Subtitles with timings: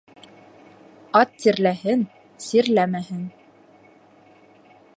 [1.19, 2.01] Ат тирләһен,
[2.47, 3.21] сирләмәһен.